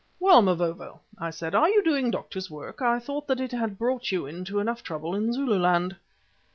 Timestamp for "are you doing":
1.53-2.09